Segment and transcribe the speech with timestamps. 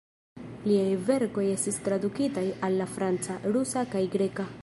[0.69, 4.51] Liaj verkoj estis tradukitaj al la franca, rusa kaj greka.